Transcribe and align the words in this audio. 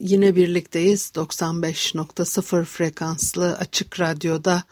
yine 0.00 0.36
birlikteyiz. 0.36 1.12
95.0 1.14 2.64
frekanslı 2.64 3.56
açık 3.56 4.00
radyoda 4.00 4.62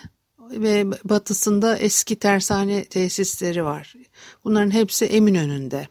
ve 0.51 0.87
batısında 1.05 1.77
eski 1.77 2.17
tersane 2.17 2.85
tesisleri 2.85 3.65
var. 3.65 3.95
Bunların 4.45 4.71
hepsi 4.71 5.05
Eminönü'nde. 5.05 5.89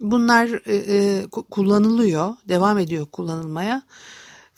Bunlar 0.00 0.60
e, 0.66 0.74
e, 0.74 1.26
kullanılıyor, 1.30 2.34
devam 2.48 2.78
ediyor 2.78 3.06
kullanılmaya. 3.06 3.82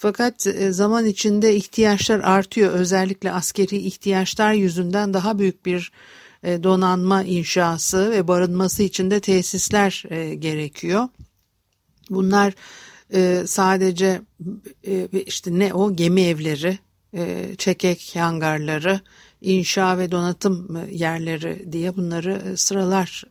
Fakat 0.01 0.47
e, 0.47 0.73
zaman 0.73 1.07
içinde 1.07 1.57
ihtiyaçlar 1.57 2.21
artıyor. 2.21 2.73
Özellikle 2.73 3.33
askeri 3.33 3.77
ihtiyaçlar 3.77 4.53
yüzünden 4.53 5.15
daha 5.15 5.39
büyük 5.39 5.67
bir 5.67 5.93
e, 6.43 6.63
donanma 6.63 7.23
inşası 7.23 8.11
ve 8.11 8.29
barınması 8.29 8.83
için 8.83 9.11
de 9.11 9.21
tesisler 9.21 10.05
e, 10.11 10.35
gerekiyor. 10.35 11.09
Bunlar 12.11 12.55
sadece 13.47 14.21
işte 15.27 15.59
ne 15.59 15.75
o 15.75 15.97
gemi 15.97 16.21
evleri, 16.21 16.79
çekek 17.59 18.17
hangarları, 18.19 19.01
inşa 19.41 19.99
ve 19.99 20.11
donatım 20.11 20.81
yerleri 20.91 21.73
diye 21.73 21.97
bunları 21.97 22.57
sıralar 22.57 23.25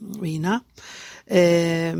Vina. 0.00 0.62
E, 1.30 1.94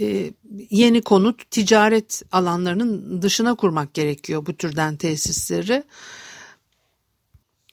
e, 0.00 0.32
yeni 0.70 1.02
konut 1.02 1.50
ticaret 1.50 2.22
alanlarının 2.32 3.22
dışına 3.22 3.54
kurmak 3.54 3.94
gerekiyor 3.94 4.46
bu 4.46 4.56
türden 4.56 4.96
tesisleri. 4.96 5.82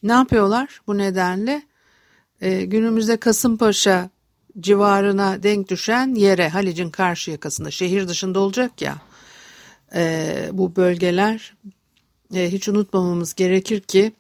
Ne 0.03 0.11
yapıyorlar 0.11 0.81
bu 0.87 0.97
nedenle? 0.97 1.61
E, 2.41 2.65
günümüzde 2.65 3.17
Kasımpaşa 3.17 4.09
civarına 4.59 5.43
denk 5.43 5.69
düşen 5.69 6.15
yere 6.15 6.49
Halic'in 6.49 6.89
karşı 6.89 7.31
yakasında 7.31 7.71
şehir 7.71 8.07
dışında 8.07 8.39
olacak 8.39 8.81
ya 8.81 8.97
e, 9.95 10.49
bu 10.51 10.75
bölgeler 10.75 11.53
hiç 12.33 12.69
unutmamamız 12.69 13.33
gerekir 13.33 13.79
ki 13.79 14.11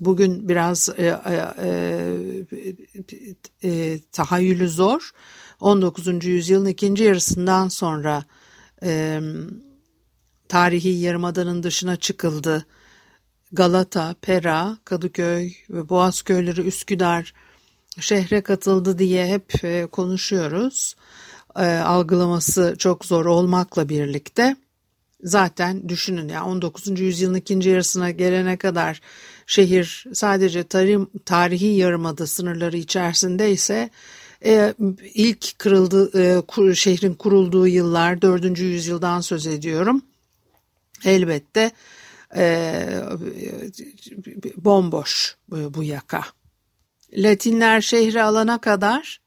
bugün 0.00 0.48
biraz 0.48 0.88
e, 0.88 1.06
e, 1.06 1.64
e, 3.62 3.68
e, 3.68 4.00
tahayyülü 4.12 4.68
zor. 4.68 5.12
19. 5.62 6.24
yüzyılın 6.24 6.66
ikinci 6.66 7.04
yarısından 7.04 7.68
sonra 7.68 8.24
e, 8.82 9.20
tarihi 10.48 10.88
yarımadanın 10.88 11.62
dışına 11.62 11.96
çıkıldı. 11.96 12.66
Galata, 13.52 14.14
Pera, 14.22 14.78
Kadıköy 14.84 15.52
ve 15.70 15.88
Boğaz 15.88 16.22
köyleri 16.22 16.60
Üsküdar 16.60 17.34
şehre 18.00 18.40
katıldı 18.40 18.98
diye 18.98 19.26
hep 19.26 19.64
e, 19.64 19.86
konuşuyoruz. 19.86 20.96
E, 21.56 21.66
algılaması 21.66 22.74
çok 22.78 23.04
zor 23.04 23.26
olmakla 23.26 23.88
birlikte 23.88 24.56
zaten 25.22 25.88
düşünün 25.88 26.28
ya 26.28 26.44
19. 26.44 27.00
yüzyılın 27.00 27.34
ikinci 27.34 27.70
yarısına 27.70 28.10
gelene 28.10 28.56
kadar 28.56 29.00
şehir 29.46 30.04
sadece 30.12 30.64
tarih, 30.64 30.98
tarihi 31.24 31.66
yarımada 31.66 32.26
sınırları 32.26 32.76
içerisinde 32.76 33.52
ise 33.52 33.90
e, 34.44 34.74
ilk 35.14 35.58
kırıldı 35.58 36.10
e, 36.70 36.74
şehrin 36.74 37.14
kurulduğu 37.14 37.66
yıllar 37.66 38.22
4. 38.22 38.58
yüzyıldan 38.58 39.20
söz 39.20 39.46
ediyorum. 39.46 40.02
Elbette 41.04 41.70
e, 42.36 42.86
bomboş 44.56 45.36
bu, 45.50 45.74
bu 45.74 45.82
yaka. 45.82 46.24
Latinler 47.16 47.80
şehri 47.80 48.22
alana 48.22 48.60
kadar 48.60 49.20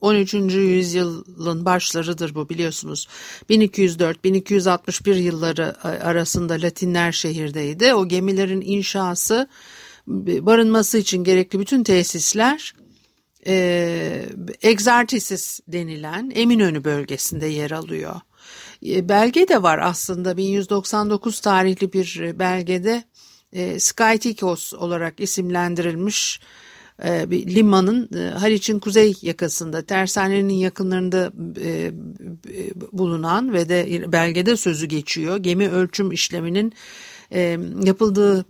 13. 0.00 0.34
yüzyılın 0.34 1.64
başlarıdır 1.64 2.34
bu 2.34 2.48
biliyorsunuz. 2.48 3.08
1204-1261 3.50 5.14
yılları 5.14 5.84
arasında 5.84 6.54
Latinler 6.54 7.12
şehirdeydi. 7.12 7.94
O 7.94 8.08
gemilerin 8.08 8.60
inşası, 8.60 9.48
barınması 10.06 10.98
için 10.98 11.24
gerekli 11.24 11.58
bütün 11.58 11.84
tesisler 11.84 12.74
e, 13.46 14.26
Exartisis 14.62 15.60
denilen 15.68 16.32
Eminönü 16.34 16.84
bölgesinde 16.84 17.46
yer 17.46 17.70
alıyor. 17.70 18.14
E, 18.86 19.08
belge 19.08 19.48
de 19.48 19.62
var 19.62 19.78
aslında 19.78 20.36
1199 20.36 21.40
tarihli 21.40 21.92
bir 21.92 22.38
belgede 22.38 23.04
e, 23.52 23.80
Skytikos 23.80 24.74
olarak 24.74 25.20
isimlendirilmiş 25.20 26.40
e, 27.04 27.30
bir 27.30 27.54
limanın 27.54 28.10
e, 28.16 28.30
Haliç'in 28.30 28.78
kuzey 28.78 29.14
yakasında 29.22 29.82
tersanenin 29.82 30.54
yakınlarında 30.54 31.32
e, 31.60 31.92
bulunan 32.92 33.52
ve 33.52 33.68
de 33.68 34.12
belgede 34.12 34.56
sözü 34.56 34.86
geçiyor. 34.86 35.36
Gemi 35.36 35.68
ölçüm 35.70 36.12
işleminin 36.12 36.72
yapıldığı 37.84 38.44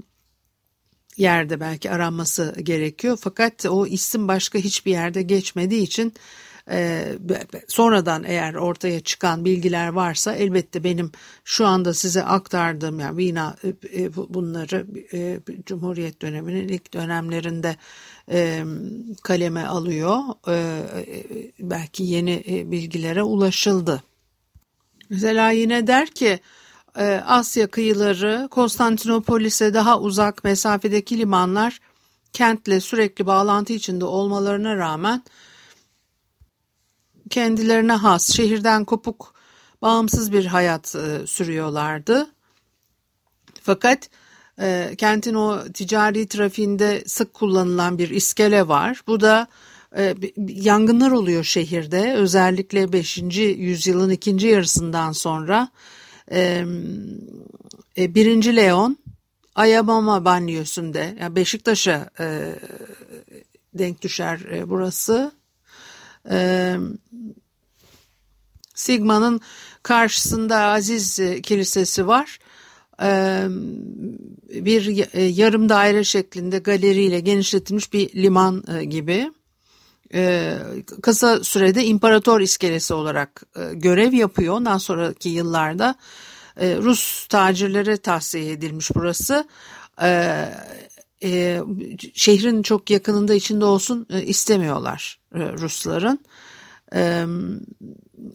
yerde 1.16 1.60
belki 1.60 1.90
aranması 1.90 2.54
gerekiyor. 2.62 3.18
Fakat 3.20 3.66
o 3.66 3.86
isim 3.86 4.28
başka 4.28 4.58
hiçbir 4.58 4.90
yerde 4.90 5.22
geçmediği 5.22 5.82
için 5.82 6.14
e, 6.70 7.08
sonradan 7.68 8.24
eğer 8.24 8.54
ortaya 8.54 9.00
çıkan 9.00 9.44
bilgiler 9.44 9.88
varsa 9.88 10.34
elbette 10.34 10.84
benim 10.84 11.12
şu 11.44 11.66
anda 11.66 11.94
size 11.94 12.24
aktardığım 12.24 13.00
yani 13.00 13.16
Vina 13.16 13.56
e, 13.64 14.02
e 14.02 14.16
bunları 14.16 14.86
Cumhuriyet 15.66 16.22
döneminin 16.22 16.68
ilk 16.68 16.94
dönemlerinde 16.94 17.76
kaleme 19.22 19.66
alıyor. 19.66 20.18
Belki 21.60 22.04
yeni 22.04 22.42
bilgilere 22.70 23.22
ulaşıldı. 23.22 24.02
Mesela 25.10 25.50
yine 25.50 25.86
der 25.86 26.10
ki 26.10 26.40
Asya 27.26 27.66
kıyıları 27.66 28.48
Konstantinopolis'e 28.50 29.74
daha 29.74 30.00
uzak 30.00 30.44
mesafedeki 30.44 31.18
limanlar 31.18 31.80
kentle 32.32 32.80
sürekli 32.80 33.26
bağlantı 33.26 33.72
içinde 33.72 34.04
olmalarına 34.04 34.76
rağmen 34.76 35.22
kendilerine 37.30 37.92
has 37.92 38.32
şehirden 38.36 38.84
kopuk 38.84 39.34
bağımsız 39.82 40.32
bir 40.32 40.46
hayat 40.46 40.96
e, 40.96 41.26
sürüyorlardı. 41.26 42.26
Fakat 43.62 44.10
e, 44.60 44.94
kentin 44.98 45.34
o 45.34 45.64
ticari 45.74 46.28
trafiğinde 46.28 47.04
sık 47.06 47.34
kullanılan 47.34 47.98
bir 47.98 48.10
iskele 48.10 48.68
var. 48.68 49.02
Bu 49.06 49.20
da 49.20 49.46
e, 49.96 50.14
yangınlar 50.48 51.10
oluyor 51.10 51.44
şehirde 51.44 52.14
özellikle 52.14 52.92
5. 52.92 53.18
yüzyılın 53.38 54.10
ikinci 54.10 54.46
yarısından 54.46 55.12
sonra 55.12 55.68
e, 56.32 56.64
e, 57.96 58.14
1. 58.14 58.56
Leon 58.56 58.98
Ayabama 59.54 60.24
banyosunda 60.24 60.98
yani 60.98 61.36
Beşiktaş'a 61.36 62.10
e, 62.20 62.54
denk 63.74 64.02
düşer 64.02 64.40
e, 64.40 64.70
burası. 64.70 65.32
E, 66.30 66.76
Sigma'nın 68.74 69.40
karşısında 69.82 70.56
Aziz 70.60 71.20
Kilisesi 71.42 72.06
var. 72.06 72.38
bir 74.48 75.14
yarım 75.36 75.68
daire 75.68 76.04
şeklinde 76.04 76.58
galeriyle 76.58 77.20
genişletilmiş 77.20 77.92
bir 77.92 78.22
liman 78.22 78.64
gibi 78.90 79.30
kısa 81.02 81.44
sürede 81.44 81.84
imparator 81.84 82.40
iskelesi 82.40 82.94
olarak 82.94 83.42
görev 83.72 84.12
yapıyor. 84.12 84.54
Ondan 84.54 84.78
sonraki 84.78 85.28
yıllarda 85.28 85.94
Rus 86.56 87.26
tacirlere 87.26 87.96
tahsiye 87.96 88.52
edilmiş 88.52 88.90
burası. 88.94 89.48
Şehrin 92.14 92.62
çok 92.62 92.90
yakınında 92.90 93.34
içinde 93.34 93.64
olsun 93.64 94.06
istemiyorlar 94.24 95.20
Rusların. 95.34 96.18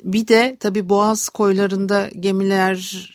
Bir 0.03 0.27
de 0.27 0.57
tabi 0.59 0.89
Boğaz 0.89 1.29
koylarında 1.29 2.09
gemiler 2.19 3.09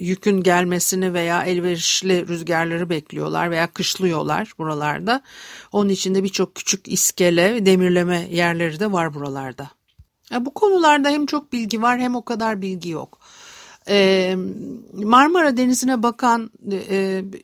yükün 0.00 0.42
gelmesini 0.42 1.14
veya 1.14 1.44
elverişli 1.44 2.28
rüzgarları 2.28 2.90
bekliyorlar 2.90 3.50
veya 3.50 3.66
kışlıyorlar 3.66 4.52
buralarda. 4.58 5.22
Onun 5.72 5.88
içinde 5.88 6.24
birçok 6.24 6.54
küçük 6.54 6.88
iskele, 6.88 7.66
demirleme 7.66 8.28
yerleri 8.30 8.80
de 8.80 8.92
var 8.92 9.14
buralarda. 9.14 9.70
bu 10.40 10.54
konularda 10.54 11.08
hem 11.08 11.26
çok 11.26 11.52
bilgi 11.52 11.82
var 11.82 11.98
hem 11.98 12.16
o 12.16 12.24
kadar 12.24 12.62
bilgi 12.62 12.90
yok. 12.90 13.18
Marmara 14.94 15.56
Denizi'ne 15.56 16.02
bakan 16.02 16.50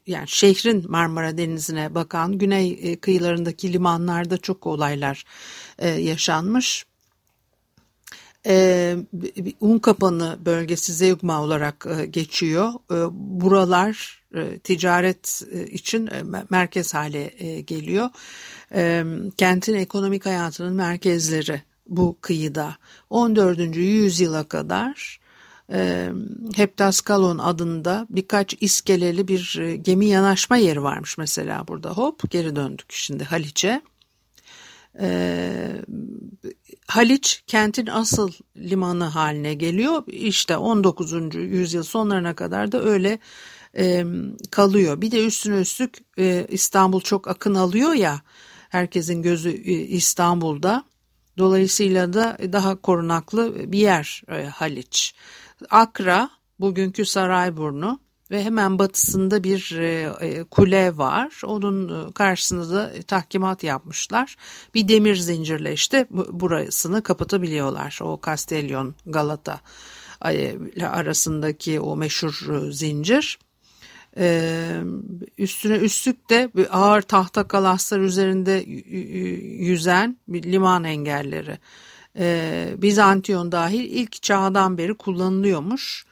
yani 0.06 0.29
şehrin 0.29 0.91
Marmara 0.91 1.39
Denizi'ne 1.39 1.95
bakan 1.95 2.39
güney 2.39 2.97
kıyılarındaki 2.97 3.73
limanlarda 3.73 4.39
çok 4.39 4.67
olaylar 4.67 5.25
yaşanmış 5.82 6.87
e, 8.47 8.97
Unkapanı 9.61 10.38
bölgesi 10.44 10.93
Zeugma 10.93 11.43
olarak 11.43 11.87
e, 11.99 12.06
geçiyor. 12.06 12.73
E, 12.91 12.97
buralar 13.41 14.23
e, 14.35 14.59
ticaret 14.59 15.43
e, 15.53 15.67
için 15.67 16.06
e, 16.06 16.23
merkez 16.50 16.94
hale 16.94 17.35
e, 17.38 17.61
geliyor. 17.61 18.11
E, 18.75 19.05
kentin 19.37 19.75
ekonomik 19.75 20.26
hayatının 20.26 20.75
merkezleri 20.75 21.62
bu 21.87 22.17
kıyıda 22.20 22.77
14. 23.11 23.77
yüzyıla 23.77 24.44
kadar 24.44 25.20
e, 25.73 26.09
Heptaskalon 26.55 27.38
adında 27.38 28.06
birkaç 28.11 28.55
iskeleli 28.61 29.29
bir 29.29 29.59
e, 29.61 29.77
gemi 29.77 30.06
yanaşma 30.06 30.56
yeri 30.56 30.82
varmış 30.82 31.19
mesela 31.19 31.69
burada. 31.69 31.91
Hop 31.91 32.31
geri 32.31 32.56
döndük 32.56 32.93
şimdi 32.93 33.25
Haliç'e. 33.25 33.82
E, 35.00 35.85
Haliç 36.87 37.43
kentin 37.46 37.87
asıl 37.87 38.32
limanı 38.56 39.05
haline 39.05 39.55
geliyor. 39.55 40.02
İşte 40.06 40.56
19. 40.56 41.12
yüzyıl 41.35 41.82
sonlarına 41.82 42.35
kadar 42.35 42.73
da 42.73 42.82
öyle 42.82 43.19
e, 43.76 44.05
kalıyor. 44.50 45.00
Bir 45.00 45.11
de 45.11 45.26
üstüne 45.26 45.61
üstlük 45.61 45.99
e, 46.19 46.46
İstanbul 46.49 47.00
çok 47.00 47.29
akın 47.29 47.55
alıyor 47.55 47.93
ya 47.93 48.20
herkesin 48.69 49.23
gözü 49.23 49.50
e, 49.50 49.73
İstanbul'da. 49.73 50.85
Dolayısıyla 51.38 52.12
da 52.12 52.38
daha 52.52 52.81
korunaklı 52.81 53.73
bir 53.73 53.79
yer 53.79 54.23
e, 54.29 54.44
Haliç. 54.44 55.14
Akra 55.70 56.31
bugünkü 56.61 57.06
Sarayburnu 57.06 58.00
ve 58.31 58.44
hemen 58.44 58.79
batısında 58.79 59.44
bir 59.44 59.79
e, 59.79 60.12
e, 60.21 60.44
kule 60.44 60.97
var. 60.97 61.41
Onun 61.44 62.09
e, 62.09 62.12
karşısında 62.12 62.75
da 62.75 62.93
tahkimat 63.03 63.65
yapmışlar. 63.65 64.37
Bir 64.75 64.88
demir 64.88 65.17
zincirle 65.17 65.73
işte 65.73 66.06
burasını 66.11 67.03
kapatabiliyorlar. 67.03 67.99
O 68.03 68.21
Castellon 68.26 68.94
Galata 69.06 69.61
arasındaki 70.91 71.81
o 71.81 71.97
meşhur 71.97 72.71
zincir. 72.71 73.38
üstüne 75.38 75.77
üstlük 75.77 76.31
de 76.31 76.50
ağır 76.70 77.03
tahta 77.03 77.49
kalaslar 77.49 78.00
üzerinde 78.00 78.53
yüzen 79.65 80.19
liman 80.31 80.85
engelleri. 80.85 81.59
Bizantiyon 82.82 83.53
dahil 83.53 83.85
ilk 83.85 84.23
çağdan 84.23 84.79
beri 84.79 84.94
kullanılıyormuş. 84.94 86.06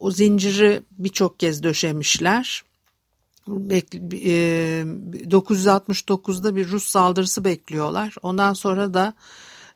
O 0.00 0.10
zinciri 0.10 0.82
birçok 0.90 1.40
kez 1.40 1.62
döşemişler. 1.62 2.64
969'da 3.48 6.48
e, 6.48 6.56
bir 6.56 6.68
Rus 6.68 6.84
saldırısı 6.84 7.44
bekliyorlar. 7.44 8.14
Ondan 8.22 8.52
sonra 8.52 8.94
da 8.94 9.14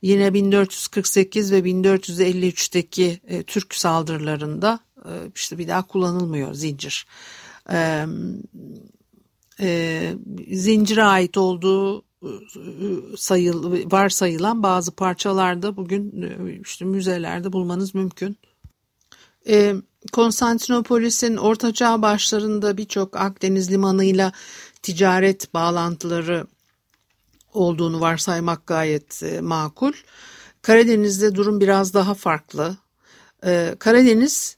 yine 0.02 0.34
1448 0.34 1.52
ve 1.52 1.60
1453'teki 1.60 3.20
e, 3.28 3.42
Türk 3.42 3.74
saldırılarında 3.74 4.80
e, 4.96 5.12
işte 5.34 5.58
bir 5.58 5.68
daha 5.68 5.86
kullanılmıyor 5.86 6.54
zincir. 6.54 7.06
Zincire 10.52 11.02
ait 11.02 11.36
olduğu 11.36 12.04
sayıl 13.16 13.90
varsayılan 13.92 14.62
bazı 14.62 14.90
parçalarda 14.90 15.76
bugün 15.76 16.12
işte 16.62 16.84
müzelerde 16.84 17.52
bulmanız 17.52 17.94
mümkün. 17.94 18.36
E, 19.48 19.74
Konstantinopolis'in 20.12 21.36
ortaçağ 21.36 22.02
başlarında 22.02 22.76
birçok 22.76 23.16
Akdeniz 23.16 23.70
limanıyla 23.70 24.32
ticaret 24.82 25.54
bağlantıları 25.54 26.46
olduğunu 27.54 28.00
varsaymak 28.00 28.66
gayet 28.66 29.22
e, 29.22 29.40
makul. 29.40 29.92
Karadeniz'de 30.62 31.34
durum 31.34 31.60
biraz 31.60 31.94
daha 31.94 32.14
farklı. 32.14 32.76
E, 33.44 33.74
Karadeniz 33.78 34.56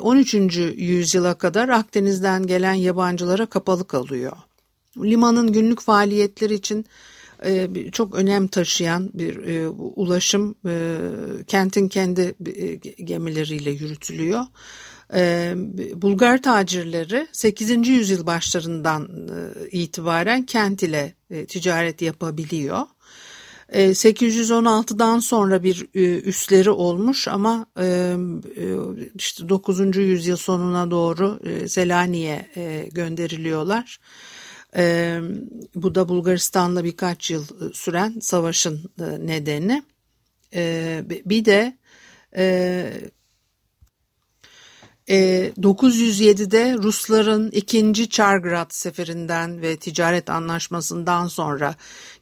13. 0.00 0.34
yüzyıla 0.76 1.34
kadar 1.34 1.68
Akdeniz'den 1.68 2.46
gelen 2.46 2.74
yabancılara 2.74 3.46
kapalı 3.46 3.86
kalıyor. 3.86 4.32
Limanın 4.98 5.52
günlük 5.52 5.80
faaliyetleri 5.80 6.54
için 6.54 6.86
çok 7.92 8.14
önem 8.14 8.48
taşıyan 8.48 9.10
bir 9.14 9.36
e, 9.36 9.68
ulaşım 9.68 10.54
e, 10.68 10.98
kentin 11.46 11.88
kendi 11.88 12.34
gemileriyle 13.04 13.70
yürütülüyor. 13.70 14.44
Bulgar 16.02 16.42
tacirleri 16.42 17.26
8. 17.32 17.88
yüzyıl 17.88 18.26
başlarından 18.26 19.08
itibaren 19.70 20.46
kent 20.46 20.82
ile 20.82 21.14
ticaret 21.48 22.02
yapabiliyor. 22.02 22.82
816'dan 23.72 25.18
sonra 25.18 25.62
bir 25.62 25.88
üsleri 26.24 26.70
olmuş 26.70 27.28
ama 27.28 27.66
işte 29.14 29.48
9. 29.48 29.96
yüzyıl 29.96 30.36
sonuna 30.36 30.90
doğru 30.90 31.40
Selanik'e 31.68 32.88
gönderiliyorlar. 32.92 33.98
E, 34.76 35.18
bu 35.74 35.94
da 35.94 36.08
Bulgaristan'la 36.08 36.84
birkaç 36.84 37.30
yıl 37.30 37.42
e, 37.42 37.74
süren 37.74 38.18
savaşın 38.20 38.90
e, 39.00 39.26
nedeni. 39.26 39.82
E, 40.54 41.02
bir 41.24 41.44
de 41.44 41.78
e, 42.36 43.10
907'de 45.60 46.74
Rusların 46.74 47.50
ikinci 47.50 48.08
Çargrad 48.08 48.70
seferinden 48.70 49.62
ve 49.62 49.76
ticaret 49.76 50.30
anlaşmasından 50.30 51.26
sonra 51.26 51.74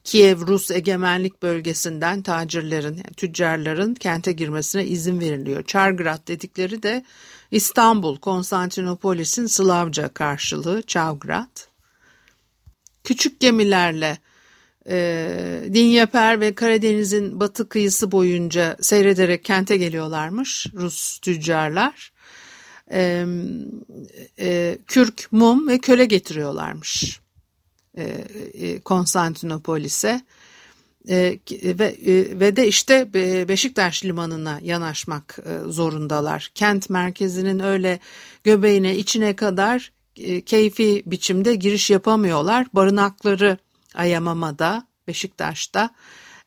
Kiev 0.05 0.47
Rus 0.47 0.71
egemenlik 0.71 1.43
bölgesinden 1.43 2.23
tacirlerin, 2.23 3.03
tüccarların 3.17 3.95
kente 3.95 4.33
girmesine 4.33 4.87
izin 4.87 5.21
veriliyor. 5.21 5.65
Çargrad 5.65 6.29
dedikleri 6.29 6.83
de 6.83 7.05
İstanbul, 7.51 8.17
Konstantinopolis'in 8.17 9.47
Slavca 9.47 10.09
karşılığı 10.09 10.83
Çavgrad 10.83 11.59
küçük 13.09 13.41
gemilerle 13.41 14.19
e, 14.89 15.71
Dinyeper 15.75 16.41
ve 16.41 16.55
Karadeniz'in 16.55 17.41
batı 17.41 17.69
kıyısı 17.69 18.13
boyunca 18.13 18.77
seyrederek 18.81 19.45
kente 19.45 19.77
geliyorlarmış 19.77 20.67
Rus 20.75 21.19
tüccarlar. 21.19 22.13
E, 22.93 23.27
e, 24.39 24.79
kürk, 24.87 25.29
mum 25.31 25.69
ve 25.69 25.79
köle 25.79 26.05
getiriyorlarmış 26.05 27.21
e, 27.97 28.03
e, 28.03 28.81
Konstantinopolis'e. 28.81 30.21
E, 31.09 31.39
ve, 31.63 31.87
e, 31.87 32.41
ve 32.41 32.57
de 32.57 32.69
işte 32.69 33.15
Beşiktaş 33.49 34.05
limanına 34.05 34.61
yanaşmak 34.63 35.39
e, 35.47 35.71
zorundalar. 35.71 36.51
Kent 36.55 36.91
merkezinin 36.91 37.59
öyle 37.59 37.99
göbeğine 38.45 38.97
içine 38.97 39.37
kadar 39.37 39.93
e, 39.93 39.98
keyfi 40.47 41.03
biçimde 41.07 41.55
giriş 41.55 41.91
yapamıyorlar. 41.91 42.67
Barınakları 42.73 43.59
Ayamama'da, 43.95 44.87
Beşiktaş'ta 45.09 45.91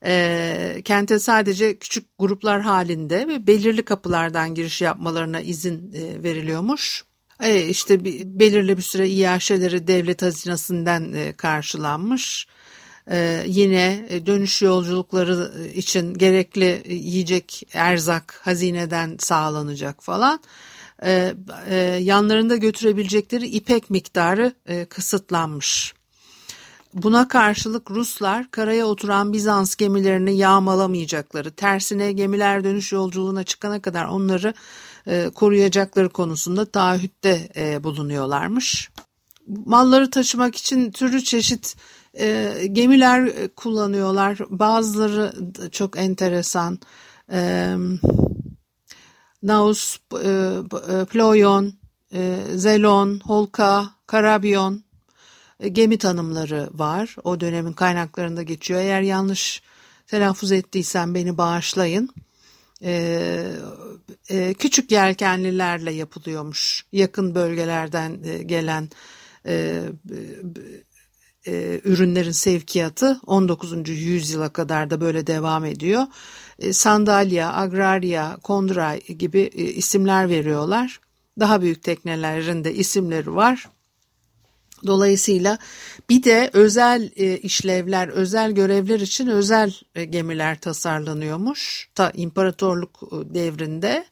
e, 0.06 0.82
kente 0.86 1.20
sadece 1.20 1.78
küçük 1.78 2.06
gruplar 2.20 2.62
halinde 2.62 3.28
ve 3.28 3.48
belirli 3.48 3.86
kapılardan 3.86 4.56
giriş 4.56 4.82
yapmalarına 4.82 5.42
izin 5.42 5.94
e, 5.94 6.24
veriliyormuş. 6.24 7.06
E, 7.40 7.66
işte 7.66 8.04
bir, 8.06 8.25
belirli 8.25 8.78
bir 8.78 8.82
süre 8.82 9.10
iaşeleri 9.10 9.88
devlet 9.88 10.22
hazinesinden 10.22 11.13
e, 11.13 11.34
karşılanmış. 11.34 12.48
E, 13.12 13.44
yine 13.48 14.06
e, 14.10 14.25
dönüş 14.25 14.62
yolculukları 14.62 15.51
için 15.74 16.13
gerekli 16.13 16.84
yiyecek 16.88 17.68
erzak 17.74 18.42
hazineden 18.44 19.16
sağlanacak 19.20 20.04
falan. 20.04 20.40
E, 21.05 21.34
e, 21.67 21.75
yanlarında 22.01 22.55
götürebilecekleri 22.55 23.48
ipek 23.48 23.89
miktarı 23.89 24.53
e, 24.65 24.86
kısıtlanmış. 24.86 25.93
Buna 26.93 27.27
karşılık 27.27 27.91
Ruslar 27.91 28.51
karaya 28.51 28.86
oturan 28.86 29.34
Bizans 29.34 29.75
gemilerini 29.75 30.38
yağmalamayacakları, 30.38 31.51
tersine 31.51 32.12
gemiler 32.12 32.63
dönüş 32.63 32.91
yolculuğuna 32.91 33.43
çıkana 33.43 33.81
kadar 33.81 34.05
onları 34.05 34.53
e, 35.08 35.29
koruyacakları 35.36 36.10
konusunda 36.10 36.65
taahhütte 36.65 37.50
e, 37.55 37.84
bulunuyorlarmış. 37.84 38.91
Malları 39.65 40.10
taşımak 40.10 40.55
için 40.55 40.91
türlü 40.91 41.24
çeşit 41.24 41.75
e, 42.20 42.53
gemiler 42.72 43.31
kullanıyorlar. 43.55 44.38
Bazıları 44.50 45.34
çok 45.72 45.98
enteresan. 45.98 46.79
E, 47.31 47.75
Naus, 49.44 49.98
e, 50.14 50.28
e, 50.28 51.06
Ployon, 51.06 51.74
e, 52.14 52.38
Zelon, 52.56 53.20
Holka, 53.20 53.90
Karabyon 54.08 54.84
e, 55.60 55.68
gemi 55.68 55.98
tanımları 55.98 56.70
var. 56.74 57.16
O 57.24 57.40
dönemin 57.40 57.74
kaynaklarında 57.74 58.44
geçiyor. 58.44 58.80
Eğer 58.80 59.02
yanlış 59.02 59.62
telaffuz 60.08 60.52
ettiysem 60.52 61.16
beni 61.16 61.38
bağışlayın. 61.38 62.10
Ee, 62.84 63.52
e, 64.30 64.54
küçük 64.54 64.92
yelkenlilerle 64.92 65.92
yapılıyormuş. 65.92 66.86
Yakın 66.92 67.36
bölgelerden 67.36 68.20
e, 68.24 68.44
gelen 68.44 68.90
e, 69.46 69.84
e, 71.48 71.82
ürünlerin 71.84 72.32
sevkiyatı 72.32 73.20
19. 73.26 73.90
yüzyıla 73.90 74.50
kadar 74.50 74.90
da 74.90 75.02
böyle 75.02 75.28
devam 75.28 75.66
ediyor. 75.66 76.04
E, 76.62 76.74
sandalya, 76.74 77.53
agraria, 77.53 78.38
kondra 78.38 78.98
gibi 78.98 79.39
e, 79.39 79.63
isimler 79.63 80.30
veriyorlar. 80.30 81.00
Daha 81.39 81.62
büyük 81.62 81.84
teknelerin 81.84 82.63
de 82.63 82.74
isimleri 82.74 83.36
var. 83.36 83.70
Dolayısıyla 84.86 85.58
bir 86.10 86.24
de 86.24 86.50
özel 86.53 87.12
e, 87.15 87.38
işlevler, 87.38 88.08
özel 88.08 88.51
görevler 88.51 89.00
için 89.00 89.27
özel 89.27 89.74
gemiler 90.10 90.60
tasarlanıyormuş. 90.60 91.89
Ta 91.96 92.12
imparatorluk 92.15 93.01
devrinde 93.12 94.06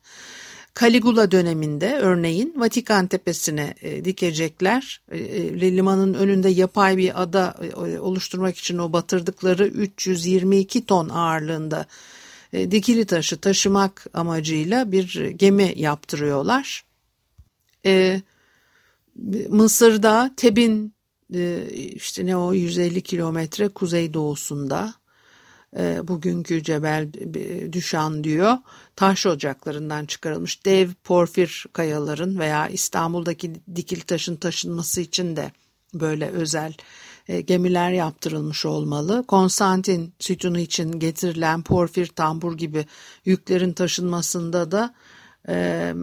Caligula 0.79 1.31
döneminde 1.31 1.93
örneğin 1.93 2.53
Vatikan 2.57 3.07
tepesine 3.07 3.73
dikecekler. 4.05 5.01
Limanın 5.61 6.13
önünde 6.13 6.49
yapay 6.49 6.97
bir 6.97 7.21
ada 7.21 7.55
oluşturmak 7.99 8.57
için 8.57 8.77
o 8.77 8.93
batırdıkları 8.93 9.67
322 9.67 10.85
ton 10.85 11.09
ağırlığında 11.09 11.85
dikili 12.53 13.05
taşı 13.05 13.37
taşımak 13.37 14.05
amacıyla 14.13 14.91
bir 14.91 15.25
gemi 15.29 15.73
yaptırıyorlar. 15.75 16.85
E, 17.85 18.21
Mısır'da 19.49 20.31
Tebin 20.37 20.93
e, 21.33 21.67
işte 21.71 22.25
ne 22.25 22.37
o 22.37 22.53
150 22.53 23.01
kilometre 23.01 23.67
kuzey 23.67 24.13
doğusunda 24.13 24.93
e, 25.77 26.07
bugünkü 26.07 26.63
Cebel 26.63 27.09
Düşan 27.73 28.23
diyor 28.23 28.57
taş 28.95 29.25
ocaklarından 29.25 30.05
çıkarılmış 30.05 30.65
dev 30.65 30.89
porfir 31.03 31.65
kayaların 31.73 32.39
veya 32.39 32.67
İstanbul'daki 32.67 33.53
dikili 33.75 34.01
taşın 34.01 34.35
taşınması 34.35 35.01
için 35.01 35.35
de 35.35 35.51
böyle 35.93 36.29
özel 36.29 36.71
e, 36.71 36.75
gemiler 37.37 37.91
yaptırılmış 37.91 38.65
olmalı. 38.65 39.23
Konstantin 39.27 40.13
sütunu 40.19 40.59
için 40.59 40.91
getirilen 40.91 41.61
porfir 41.61 42.07
tambur 42.07 42.57
gibi 42.57 42.85
yüklerin 43.25 43.73
taşınmasında 43.73 44.71
da 44.71 44.93
e, 45.49 45.93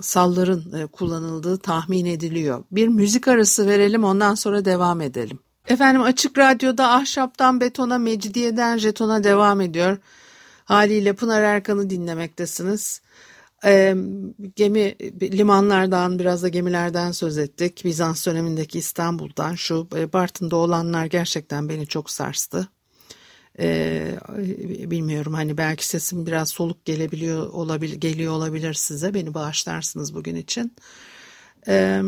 salların 0.00 0.72
e, 0.72 0.86
kullanıldığı 0.86 1.58
tahmin 1.58 2.04
ediliyor. 2.04 2.64
Bir 2.72 2.88
müzik 2.88 3.28
arası 3.28 3.66
verelim 3.66 4.04
ondan 4.04 4.34
sonra 4.34 4.64
devam 4.64 5.00
edelim. 5.00 5.38
Efendim 5.68 6.02
Açık 6.02 6.38
Radyo'da 6.38 6.92
ahşaptan 6.92 7.60
betona, 7.60 7.98
mecidiyeden 7.98 8.78
jetona 8.78 9.24
devam 9.24 9.60
ediyor. 9.60 9.98
Haliyle 10.64 11.12
Pınar 11.12 11.42
Erkan'ı 11.42 11.90
dinlemektesiniz. 11.90 13.00
E, 13.64 13.94
gemi 14.56 14.94
limanlardan 15.22 16.18
biraz 16.18 16.42
da 16.42 16.48
gemilerden 16.48 17.12
söz 17.12 17.38
ettik. 17.38 17.82
Bizans 17.84 18.26
dönemindeki 18.26 18.78
İstanbul'dan 18.78 19.54
şu 19.54 19.88
e, 19.96 20.12
Bartın'da 20.12 20.56
olanlar 20.56 21.06
gerçekten 21.06 21.68
beni 21.68 21.86
çok 21.86 22.10
sarstı. 22.10 22.68
Ee, 23.60 24.18
bilmiyorum 24.90 25.34
hani 25.34 25.58
belki 25.58 25.86
sesim 25.86 26.26
biraz 26.26 26.50
soluk 26.50 26.84
gelebiliyor 26.84 27.46
olabilir 27.46 27.96
geliyor 27.96 28.32
olabilir 28.32 28.74
size 28.74 29.14
beni 29.14 29.34
bağışlarsınız 29.34 30.14
bugün 30.14 30.36
için. 30.36 30.72
Ee, 31.68 32.02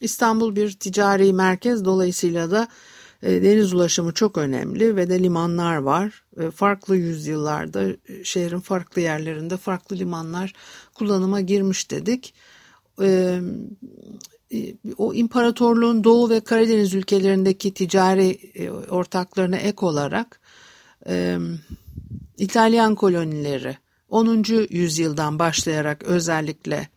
İstanbul 0.00 0.56
bir 0.56 0.72
ticari 0.72 1.32
merkez 1.32 1.84
dolayısıyla 1.84 2.50
da 2.50 2.68
e, 3.22 3.42
deniz 3.42 3.74
ulaşımı 3.74 4.14
çok 4.14 4.38
önemli 4.38 4.96
ve 4.96 5.10
de 5.10 5.22
limanlar 5.22 5.76
var. 5.76 6.21
E, 6.40 6.50
farklı 6.50 6.96
yüzyıllarda 6.96 7.82
e, 7.88 8.24
şehrin 8.24 8.60
farklı 8.60 9.00
yerlerinde 9.00 9.56
farklı 9.56 9.96
limanlar 9.96 10.52
kullanıma 10.94 11.40
girmiş 11.40 11.90
dedik. 11.90 12.34
E, 13.02 13.40
o 14.98 15.14
imparatorluğun 15.14 16.04
Doğu 16.04 16.30
ve 16.30 16.40
Karadeniz 16.40 16.94
ülkelerindeki 16.94 17.74
ticari 17.74 18.38
ortaklarına 18.90 19.56
ek 19.56 19.86
olarak 19.86 20.40
İtalyan 22.38 22.94
kolonileri 22.94 23.76
10. 24.08 24.44
yüzyıldan 24.70 25.38
başlayarak 25.38 26.02
özellikle 26.02 26.88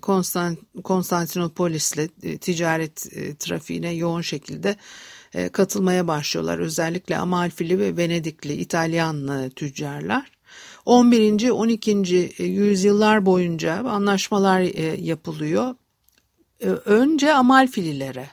Konstant, 0.00 0.58
Konstantinopolis'le 0.84 2.08
ticaret 2.40 2.96
trafiğine 3.38 3.90
yoğun 3.90 4.20
şekilde 4.20 4.76
katılmaya 5.52 6.06
başlıyorlar. 6.06 6.58
Özellikle 6.58 7.16
Amalfili 7.16 7.78
ve 7.78 7.96
Venedikli 7.96 8.52
İtalyan 8.52 9.28
e, 9.28 9.50
tüccarlar. 9.50 10.30
11. 10.84 11.50
12. 11.50 11.90
yüzyıllar 12.38 13.26
boyunca 13.26 13.74
anlaşmalar 13.74 14.60
e, 14.60 14.82
yapılıyor 15.00 15.74
e, 16.60 16.68
önce 16.68 17.34
Amalfililere, 17.34 18.28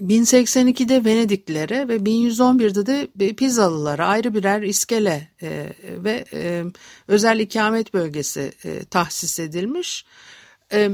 1082'de 0.00 0.96
e, 0.96 1.04
Venediklilere 1.04 1.88
ve 1.88 1.96
1111'de 1.96 3.08
de 3.14 3.32
Pizalılara 3.32 4.06
ayrı 4.06 4.34
birer 4.34 4.62
iskele 4.62 5.28
e, 5.42 5.72
ve 5.82 6.24
özel 7.08 7.40
ikamet 7.40 7.94
bölgesi 7.94 8.52
tahsis 8.90 9.38
edilmiş. 9.38 10.04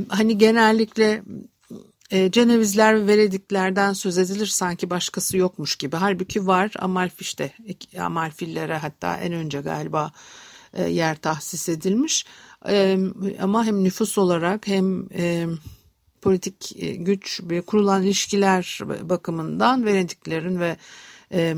Hani 0.09 0.39
genellikle 0.39 1.23
Cenevizler 2.11 2.95
ve 2.95 3.07
Venediklerden 3.07 3.93
söz 3.93 4.19
edilir 4.19 4.47
sanki 4.47 4.91
başkası 4.91 5.37
yokmuş 5.37 5.77
gibi. 5.77 5.97
Halbuki 5.97 6.47
var 6.47 6.73
Amalfiş'te, 6.79 7.53
Amalfillere 8.01 8.77
hatta 8.77 9.17
en 9.17 9.33
önce 9.33 9.61
galiba 9.61 10.13
yer 10.89 11.17
tahsis 11.17 11.69
edilmiş. 11.69 12.27
E, 12.69 12.99
ama 13.41 13.65
hem 13.65 13.85
nüfus 13.85 14.19
olarak 14.19 14.67
hem 14.67 15.09
e, 15.13 15.47
politik 16.23 16.73
güç 16.99 17.41
ve 17.45 17.61
kurulan 17.61 18.03
ilişkiler 18.03 18.81
bakımından 19.03 19.87
Venediklerin 19.87 20.61
ve 20.61 20.77
e, 21.33 21.55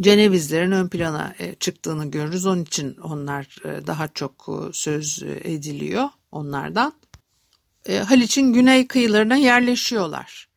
Cenevizlerin 0.00 0.72
ön 0.72 0.88
plana 0.88 1.34
e, 1.38 1.54
çıktığını 1.54 2.10
görürüz. 2.10 2.46
Onun 2.46 2.62
için 2.62 2.96
onlar 2.96 3.56
e, 3.64 3.86
daha 3.86 4.08
çok 4.08 4.48
e, 4.48 4.72
söz 4.72 5.22
ediliyor 5.22 6.08
onlardan. 6.32 6.92
Haliç'in 7.88 8.52
güney 8.52 8.86
kıyılarına 8.86 9.36
yerleşiyorlar. 9.36 10.48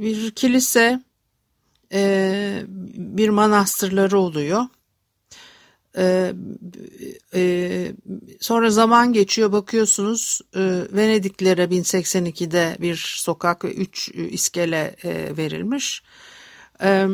Bir 0.00 0.30
kilise, 0.30 1.00
bir 2.94 3.28
manastırları 3.28 4.18
oluyor. 4.18 4.66
E, 7.34 7.92
sonra 8.40 8.70
zaman 8.70 9.12
geçiyor 9.12 9.52
bakıyorsunuz 9.52 10.40
e, 10.54 10.60
Venediklere 10.92 11.64
1082'de 11.64 12.76
bir 12.80 13.14
sokak 13.18 13.64
ve 13.64 13.72
3 13.74 14.08
iskele 14.08 14.96
e, 15.04 15.36
verilmiş. 15.36 16.02
E, 16.82 17.06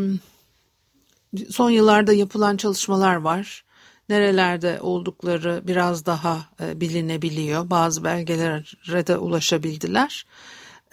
son 1.50 1.70
yıllarda 1.70 2.12
yapılan 2.12 2.56
çalışmalar 2.56 3.16
var. 3.16 3.64
Nerelerde 4.08 4.80
oldukları 4.80 5.62
biraz 5.66 6.06
daha 6.06 6.46
e, 6.60 6.80
bilinebiliyor. 6.80 7.70
Bazı 7.70 8.04
belgelere 8.04 9.06
de 9.06 9.18
ulaşabildiler. 9.18 10.26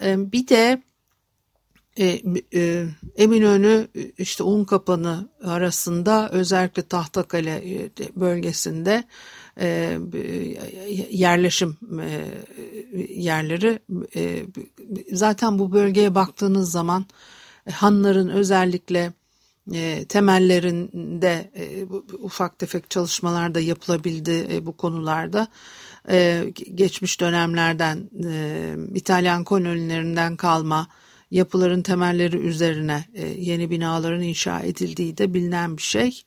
E, 0.02 0.32
bir 0.32 0.48
de 0.48 0.82
e, 1.98 2.86
Eminönü 3.16 3.88
işte 4.18 4.42
Unkapanı 4.42 5.28
arasında 5.44 6.30
özellikle 6.32 6.82
Tahtakale 6.82 7.62
bölgesinde 8.16 9.04
yerleşim 11.10 11.76
yerleri 13.08 13.78
zaten 15.12 15.58
bu 15.58 15.72
bölgeye 15.72 16.14
baktığınız 16.14 16.70
zaman 16.70 17.06
hanların 17.70 18.28
özellikle 18.28 19.12
e, 19.72 20.04
temellerinde 20.04 21.50
e, 21.56 21.84
ufak 22.18 22.58
tefek 22.58 22.90
çalışmalar 22.90 23.54
da 23.54 23.60
yapılabildi 23.60 24.46
e, 24.52 24.66
bu 24.66 24.76
konularda. 24.76 25.48
E, 26.10 26.44
geçmiş 26.74 27.20
dönemlerden 27.20 28.10
e, 28.24 28.74
İtalyan 28.94 29.44
kolonilerinden 29.44 30.36
kalma 30.36 30.88
yapıların 31.30 31.82
temelleri 31.82 32.36
üzerine 32.36 33.04
e, 33.14 33.26
yeni 33.26 33.70
binaların 33.70 34.22
inşa 34.22 34.60
edildiği 34.60 35.18
de 35.18 35.34
bilinen 35.34 35.76
bir 35.76 35.82
şey. 35.82 36.22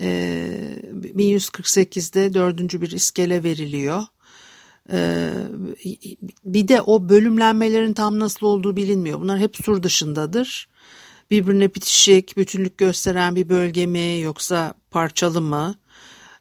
E, 0.00 0.48
1148'de 0.92 2.34
dördüncü 2.34 2.80
bir 2.80 2.90
iskele 2.90 3.42
veriliyor. 3.42 4.02
E, 4.92 5.30
bir 6.44 6.68
de 6.68 6.82
o 6.82 7.08
bölümlenmelerin 7.08 7.92
tam 7.92 8.18
nasıl 8.18 8.46
olduğu 8.46 8.76
bilinmiyor. 8.76 9.20
Bunlar 9.20 9.38
hep 9.38 9.56
sur 9.56 9.82
dışındadır. 9.82 10.71
Birbirine 11.32 11.74
bitişik, 11.74 12.36
bütünlük 12.36 12.78
gösteren 12.78 13.36
bir 13.36 13.48
bölge 13.48 13.86
mi 13.86 14.20
yoksa 14.20 14.74
parçalı 14.90 15.40
mı? 15.40 15.74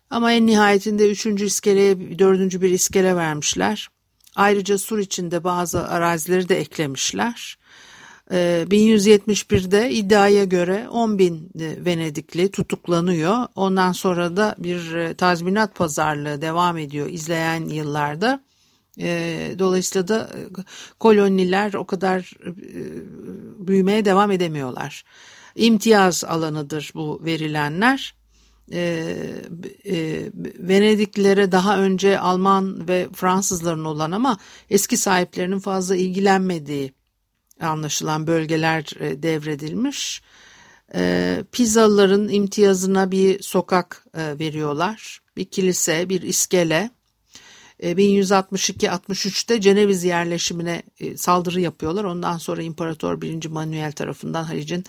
Ama 0.10 0.32
en 0.32 0.48
nihayetinde 0.48 1.12
üçüncü 1.12 1.46
iskeleye 1.46 2.20
dördüncü 2.20 2.62
bir 2.62 2.70
iskele 2.70 3.16
vermişler. 3.16 3.88
Ayrıca 4.36 4.78
sur 4.78 5.00
içinde 5.00 5.44
bazı 5.44 5.88
arazileri 5.88 6.50
de 6.50 6.60
eklemişler. 6.60 7.58
1171'de 8.32 9.88
ee, 9.88 9.92
iddiaya 9.92 10.44
göre 10.44 10.90
10 10.90 11.20
bin 11.20 11.50
e, 11.60 11.86
Venedikli 11.86 12.52
tutuklanıyor. 12.52 13.48
Ondan 13.56 13.92
sonra 13.92 14.38
da 14.38 14.56
bir 14.58 14.94
e, 14.94 15.14
tazminat 15.14 15.76
pazarlığı 15.76 16.42
devam 16.42 16.78
ediyor 16.78 17.08
izleyen 17.10 17.66
yıllarda. 17.66 18.44
Ee, 19.00 19.56
dolayısıyla 19.60 20.08
da 20.08 20.30
e, 20.36 20.40
koloniler 21.00 21.74
o 21.74 21.86
kadar 21.86 22.34
büyümeye 23.68 24.06
devam 24.06 24.32
edemiyorlar. 24.32 25.04
İmtiyaz 25.56 26.24
alanıdır 26.24 26.92
bu 26.96 27.22
verilenler. 27.26 28.16
Ee, 28.74 29.16
Venediklilere 30.60 31.52
daha 31.52 31.80
önce 31.80 32.20
Alman 32.20 32.88
ve 32.88 33.08
Fransızların 33.14 33.86
olan 33.86 34.12
ama 34.12 34.38
eski 34.70 34.98
sahiplerinin 34.98 35.60
fazla 35.60 35.96
ilgilenmediği 35.96 36.94
anlaşılan 37.62 38.28
bölgeler 38.28 38.86
e, 39.00 39.24
devredilmiş. 39.24 40.22
E, 40.96 41.44
Pizalıların 41.52 42.30
imtiyazına 42.30 43.12
bir 43.12 43.42
sokak 43.42 44.06
e, 44.14 44.40
veriyorlar. 44.40 45.22
Bir 45.38 45.46
kilise, 45.46 46.10
bir 46.10 46.22
iskele. 46.22 46.90
1162-63'te 47.82 49.62
Ceneviz 49.62 50.04
yerleşimine 50.04 50.84
saldırı 51.16 51.62
yapıyorlar. 51.62 52.04
Ondan 52.04 52.38
sonra 52.38 52.62
İmparator 52.62 53.22
1. 53.22 53.46
Manuel 53.46 53.92
tarafından 53.92 54.44
Halic'in 54.44 54.84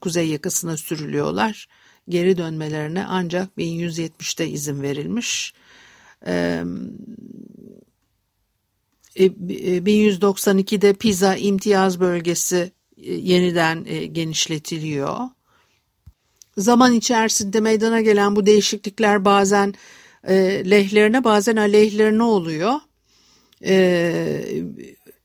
kuzey 0.00 0.28
yakasına 0.28 0.76
sürülüyorlar. 0.76 1.68
Geri 2.08 2.38
dönmelerine 2.38 3.04
ancak 3.08 3.48
1170'te 3.58 4.48
izin 4.48 4.82
verilmiş. 4.82 5.54
1192'de 9.16 10.88
e, 10.88 10.92
Pisa 10.92 11.36
imtiyaz 11.36 12.00
bölgesi 12.00 12.72
e, 13.02 13.12
yeniden 13.12 13.84
e, 13.86 14.06
genişletiliyor. 14.06 15.18
Zaman 16.56 16.94
içerisinde 16.94 17.60
meydana 17.60 18.00
gelen 18.00 18.36
bu 18.36 18.46
değişiklikler 18.46 19.24
bazen 19.24 19.74
lehlerine 20.70 21.24
bazen 21.24 21.56
aleyhlerine 21.56 22.22
oluyor 22.22 22.72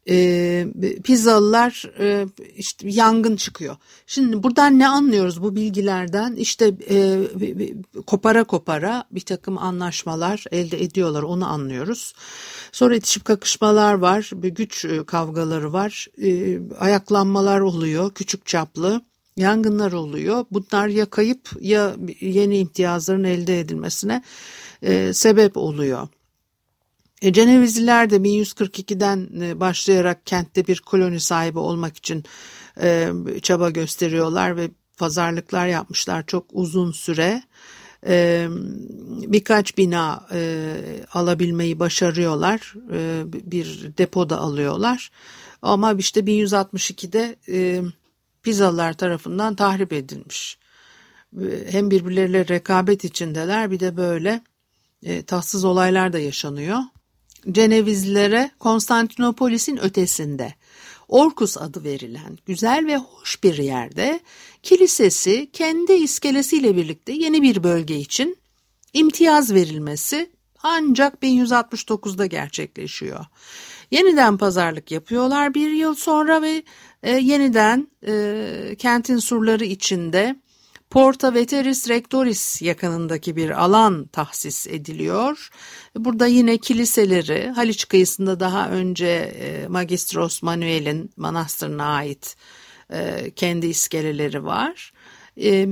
e, 0.10 0.66
pizzalılar 1.04 1.86
e, 2.00 2.28
işte 2.56 2.90
yangın 2.90 3.36
çıkıyor. 3.36 3.76
Şimdi 4.08 4.44
buradan 4.44 4.80
ne 4.80 4.88
anlıyoruz 4.88 5.44
bu 5.44 5.56
bilgilerden? 5.56 6.36
İşte 6.36 6.74
e, 6.90 7.20
kopara 8.08 8.44
kopara 8.44 9.04
bir 9.12 9.22
takım 9.22 9.58
anlaşmalar 9.58 10.44
elde 10.52 10.84
ediyorlar 10.84 11.24
onu 11.24 11.48
anlıyoruz. 11.48 12.14
Sonra 12.72 12.96
itişip 12.96 13.26
kakışmalar 13.26 13.94
var, 13.94 14.30
bir 14.34 14.50
güç 14.50 14.86
e, 14.86 15.04
kavgaları 15.06 15.74
var, 15.74 16.08
e, 16.24 16.60
ayaklanmalar 16.80 17.60
oluyor 17.60 18.14
küçük 18.14 18.46
çaplı. 18.46 19.02
Yangınlar 19.38 19.92
oluyor. 19.92 20.46
Bunlar 20.52 20.88
ya 20.88 21.06
kayıp 21.06 21.50
ya 21.62 21.96
yeni 22.22 22.58
imtiyazların 22.58 23.24
elde 23.24 23.60
edilmesine 23.60 24.24
e, 24.82 25.14
sebep 25.14 25.58
oluyor. 25.58 26.08
E, 27.22 27.34
Cenevizliler 27.34 28.10
de 28.10 28.16
1142'den 28.16 29.42
e, 29.42 29.60
başlayarak 29.60 30.26
kentte 30.26 30.68
bir 30.68 30.80
koloni 30.80 31.20
sahibi 31.20 31.60
olmak 31.60 31.98
için 31.98 32.24
e, 32.82 33.10
çaba 33.42 33.70
gösteriyorlar 33.70 34.58
ve 34.58 34.70
pazarlıklar 34.98 35.68
yapmışlar 35.68 36.26
çok 36.26 36.46
uzun 36.52 36.92
süre. 36.92 37.44
E, 38.08 38.48
birkaç 39.28 39.78
bina 39.78 40.28
e, 40.34 40.76
alabilmeyi 41.14 41.80
başarıyorlar. 41.80 42.74
E, 42.94 43.24
bir 43.52 43.92
depoda 43.98 44.38
alıyorlar. 44.38 45.12
Ama 45.62 45.94
işte 45.94 46.20
1162'de 46.20 47.36
e, 47.50 47.82
Pizalılar 48.44 48.94
tarafından 48.94 49.56
tahrip 49.56 49.94
edilmiş. 49.94 50.58
E, 51.42 51.72
hem 51.72 51.92
birbirleriyle 51.92 52.48
rekabet 52.48 53.04
içindeler 53.04 53.72
bir 53.72 53.80
de 53.80 53.98
böyle 53.98 54.42
e, 55.04 55.24
tatsız 55.24 55.66
olaylar 55.66 56.14
da 56.14 56.20
yaşanıyor. 56.20 56.80
Cenevizlilere 57.52 58.52
Konstantinopolis'in 58.60 59.78
ötesinde 59.78 60.54
Orkus 61.12 61.58
adı 61.58 61.84
verilen 61.84 62.38
güzel 62.46 62.88
ve 62.88 62.98
hoş 62.98 63.44
bir 63.44 63.58
yerde 63.58 64.20
kilisesi 64.64 65.50
kendi 65.54 65.94
iskelesiyle 65.94 66.76
birlikte 66.76 67.14
yeni 67.14 67.42
bir 67.42 67.64
bölge 67.64 67.96
için 67.96 68.38
imtiyaz 68.94 69.54
verilmesi 69.54 70.32
ancak 70.64 71.24
1169'da 71.24 72.26
gerçekleşiyor. 72.26 73.26
Yeniden 73.92 74.38
pazarlık 74.38 74.92
yapıyorlar 74.92 75.54
bir 75.54 75.70
yıl 75.70 75.96
sonra 75.96 76.42
ve 76.42 76.64
e, 77.04 77.12
yeniden 77.12 77.88
e, 78.08 78.76
kentin 78.78 79.18
surları 79.18 79.66
içinde 79.66 80.36
Porta 80.92 81.34
Veteris 81.34 81.90
Rectoris 81.90 82.62
yakınındaki 82.62 83.36
bir 83.36 83.64
alan 83.64 84.06
tahsis 84.08 84.68
ediliyor. 84.68 85.50
Burada 85.96 86.28
yine 86.28 86.58
kiliseleri 86.58 87.50
Haliç 87.56 87.88
kıyısında 87.88 88.40
daha 88.40 88.70
önce 88.70 89.08
e, 89.08 89.68
Magistros 89.68 90.44
Manuel'in 90.44 91.12
manastırına 91.18 91.86
ait 91.86 92.36
e, 92.94 93.32
kendi 93.36 93.68
iskeleleri 93.68 94.46
var. 94.46 94.94
E, 95.44 95.70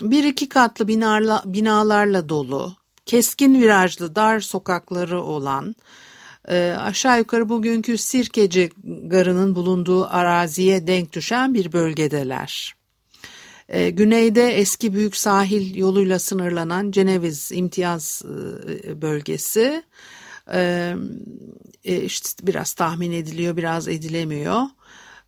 bir 0.00 0.24
iki 0.24 0.48
katlı 0.48 0.88
binalarla, 0.88 1.42
binalarla 1.44 2.28
dolu, 2.28 2.76
keskin 3.06 3.62
virajlı 3.62 4.16
dar 4.16 4.40
sokakları 4.40 5.22
olan 5.22 5.76
aşağı 6.78 7.18
yukarı 7.18 7.48
bugünkü 7.48 7.98
Sirkeci 7.98 8.70
Garı'nın 9.04 9.54
bulunduğu 9.54 10.06
araziye 10.06 10.86
denk 10.86 11.12
düşen 11.12 11.54
bir 11.54 11.72
bölgedeler. 11.72 12.74
E, 13.68 13.90
güneyde 13.90 14.48
eski 14.48 14.94
büyük 14.94 15.16
sahil 15.16 15.76
yoluyla 15.76 16.18
sınırlanan 16.18 16.90
Ceneviz 16.90 17.52
imtiyaz 17.52 18.22
e, 18.84 19.02
bölgesi 19.02 19.82
e, 20.52 20.94
e, 21.84 22.00
işte 22.02 22.46
biraz 22.46 22.72
tahmin 22.72 23.12
ediliyor 23.12 23.56
biraz 23.56 23.88
edilemiyor. 23.88 24.62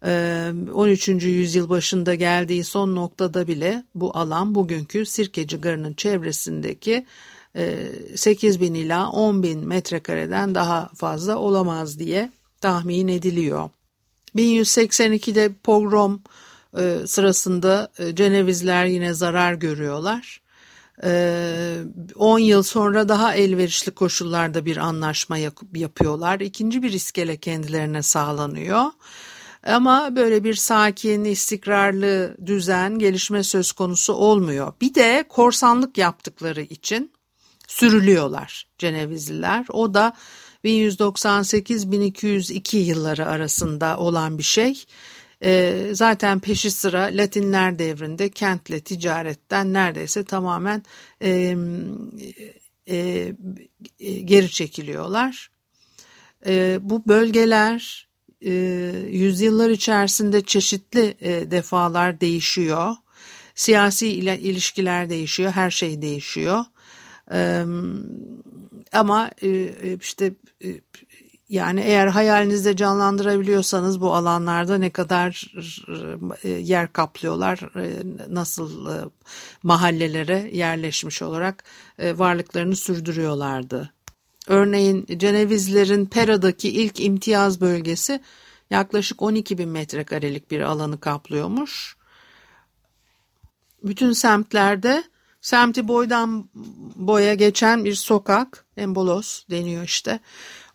13. 0.03 1.09
yüzyıl 1.09 1.69
başında 1.69 2.15
geldiği 2.15 2.65
son 2.65 2.97
noktada 2.97 3.47
bile 3.47 3.85
bu 3.95 4.17
alan 4.17 4.55
bugünkü 4.55 5.07
Sirkeci 5.07 5.57
Garı'nın 5.57 5.95
çevresindeki 5.95 7.07
8 8.15 8.61
bin 8.61 8.75
ila 8.75 9.11
10 9.11 9.43
bin 9.43 9.67
metrekareden 9.67 10.55
daha 10.55 10.91
fazla 10.95 11.37
olamaz 11.39 11.99
diye 11.99 12.31
tahmin 12.61 13.09
ediliyor. 13.09 13.71
1182'de 14.37 15.53
pogrom 15.63 16.23
e, 16.79 17.07
sırasında 17.07 17.93
e, 17.99 18.15
Cenevizler 18.15 18.87
yine 18.87 19.15
zarar 19.15 19.55
görüyorlar. 19.55 20.41
10 22.17 22.39
e, 22.39 22.43
yıl 22.43 22.63
sonra 22.63 23.09
daha 23.09 23.35
elverişli 23.35 23.93
koşullarda 23.93 24.65
bir 24.65 24.77
anlaşma 24.77 25.39
yapıyorlar. 25.75 26.41
İkinci 26.41 26.83
bir 26.83 26.93
iskele 26.93 27.37
kendilerine 27.37 28.03
sağlanıyor. 28.03 28.85
Ama 29.67 30.17
böyle 30.17 30.45
bir 30.45 30.55
sakin, 30.55 31.25
istikrarlı 31.25 32.37
düzen, 32.47 32.99
gelişme 32.99 33.43
söz 33.43 33.73
konusu 33.73 34.13
olmuyor. 34.13 34.73
Bir 34.81 34.95
de 34.95 35.25
korsanlık 35.29 35.99
yaptıkları 35.99 36.63
için 36.63 37.13
sürülüyorlar 37.69 38.67
Cenevizliler. 38.79 39.67
O 39.69 39.95
da 39.95 40.13
1198-1202 40.65 42.77
yılları 42.77 43.27
arasında 43.27 43.99
olan 43.99 44.39
bir 44.39 44.43
şey. 44.43 44.85
E, 45.45 45.83
zaten 45.93 46.41
peşi 46.41 46.71
sıra 46.71 47.11
Latinler 47.13 47.79
devrinde 47.79 48.29
kentle 48.29 48.81
ticaretten 48.81 49.73
neredeyse 49.73 50.25
tamamen 50.25 50.83
e, 51.23 51.57
e, 52.87 53.35
geri 54.25 54.51
çekiliyorlar. 54.51 55.51
E, 56.47 56.79
bu 56.81 57.03
bölgeler 57.09 58.09
e, 58.41 58.53
yüzyıllar 59.11 59.71
içerisinde 59.71 60.41
çeşitli 60.41 61.17
e, 61.21 61.51
defalar 61.51 62.21
değişiyor. 62.21 62.95
Siyasi 63.55 64.09
ile 64.09 64.41
ilişkiler 64.41 65.11
değişiyor, 65.11 65.53
her 65.53 65.71
şey 65.71 66.03
değişiyor. 66.03 66.65
E, 67.33 67.65
ama 68.93 69.31
e, 69.43 69.69
işte 70.01 70.33
e, 70.65 70.69
yani 71.49 71.81
eğer 71.81 72.07
hayalinizde 72.07 72.77
canlandırabiliyorsanız 72.77 74.01
bu 74.01 74.15
alanlarda 74.15 74.79
ne 74.79 74.91
kadar 74.91 75.53
e, 76.43 76.49
yer 76.49 76.93
kaplıyorlar, 76.93 77.59
e, 77.77 78.03
nasıl 78.35 78.87
e, 78.87 79.05
mahallelere 79.63 80.51
yerleşmiş 80.53 81.23
olarak 81.23 81.65
varlıklarını 81.99 82.77
sürdürüyorlardı. 82.77 83.93
Örneğin 84.47 85.07
Cenevizlerin 85.17 86.07
Pera'daki 86.07 86.69
ilk 86.69 87.01
imtiyaz 87.01 87.61
bölgesi 87.61 88.21
yaklaşık 88.71 89.23
12 89.23 89.59
bin 89.59 89.69
metrekarelik 89.69 90.51
bir 90.51 90.61
alanı 90.61 91.01
kaplıyormuş. 91.01 91.97
Bütün 93.85 94.13
semtlerde 94.13 95.05
semti 95.41 95.89
boydan 95.89 96.49
boya 96.95 97.35
geçen 97.35 97.85
bir 97.85 97.95
sokak, 97.95 98.65
embolos 98.77 99.45
deniyor 99.51 99.85
işte. 99.85 100.21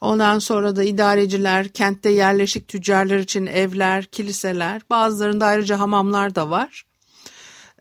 Ondan 0.01 0.39
sonra 0.39 0.75
da 0.75 0.83
idareciler, 0.83 1.67
kentte 1.67 2.09
yerleşik 2.09 2.67
tüccarlar 2.67 3.17
için 3.17 3.45
evler, 3.45 4.05
kiliseler, 4.05 4.81
bazılarında 4.89 5.45
ayrıca 5.45 5.79
hamamlar 5.79 6.35
da 6.35 6.49
var. 6.49 6.85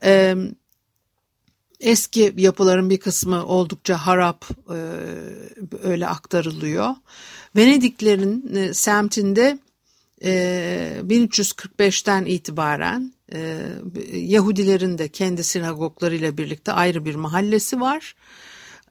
Ee, 0.04 0.34
eski 1.80 2.34
yapıların 2.36 2.90
bir 2.90 3.00
kısmı 3.00 3.46
oldukça 3.46 4.06
harap 4.06 4.44
e, 4.70 4.78
öyle 5.82 6.06
aktarılıyor. 6.06 6.94
Venediklerin 7.56 8.54
e, 8.56 8.74
semtinde 8.74 9.58
e, 10.24 11.00
1345'ten 11.08 12.24
itibaren 12.24 13.12
e, 13.32 13.58
Yahudilerin 14.12 14.98
de 14.98 15.08
kendi 15.08 15.44
sinagoglarıyla 15.44 16.36
birlikte 16.36 16.72
ayrı 16.72 17.04
bir 17.04 17.14
mahallesi 17.14 17.80
var. 17.80 18.14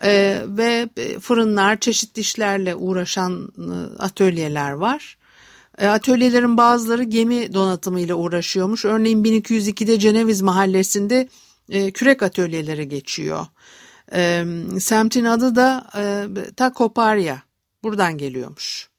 Ee, 0.04 0.42
ve 0.48 0.90
fırınlar, 1.20 1.80
çeşitli 1.80 2.20
işlerle 2.20 2.76
uğraşan 2.76 3.52
e, 3.58 4.02
atölyeler 4.02 4.72
var. 4.72 5.18
E, 5.78 5.88
atölyelerin 5.88 6.58
bazıları 6.58 7.04
gemi 7.04 7.54
donatımıyla 7.54 8.16
uğraşıyormuş. 8.16 8.86
Örneğin 8.86 9.24
1202'de 9.24 10.00
Ceneviz 10.00 10.42
mahallesinde 10.42 11.30
e, 11.70 11.92
kürek 11.92 12.24
atölyeleri 12.24 12.88
geçiyor. 12.88 13.46
E, 14.14 14.46
semtin 14.80 15.26
adı 15.26 15.56
da 15.56 15.90
e, 15.98 16.28
Takoparya. 16.56 17.42
Buradan 17.84 18.18
geliyormuş. 18.18 18.90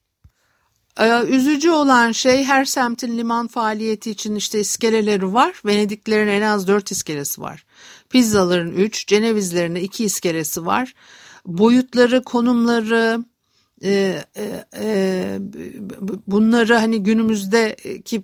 Ee, 0.98 1.22
üzücü 1.29 1.70
olan 1.70 2.12
şey 2.12 2.44
her 2.44 2.64
semtin 2.64 3.18
liman 3.18 3.46
faaliyeti 3.46 4.11
için 4.11 4.35
işte 4.35 4.61
iskeleleri 4.61 5.33
var. 5.33 5.61
Venediklerin 5.64 6.29
en 6.29 6.42
az 6.42 6.68
dört 6.68 6.90
iskelesi 6.90 7.40
var. 7.40 7.64
Pizzaların 8.11 8.72
üç, 8.72 9.07
Cenevizlerin 9.07 9.74
iki 9.74 10.05
iskelesi 10.05 10.66
var. 10.66 10.94
Boyutları, 11.46 12.22
konumları, 12.22 13.24
e, 13.85 14.24
e, 14.37 14.64
e, 14.76 15.38
bunları 16.26 16.74
hani 16.74 17.03
günümüzdeki 17.03 18.22